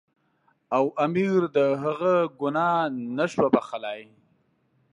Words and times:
او 0.77 0.85
امیر 1.05 1.41
د 1.55 1.57
هغه 1.83 2.13
ګناه 2.39 2.81
نه 3.17 3.25
شو 3.31 3.45
بخښلای. 3.53 4.01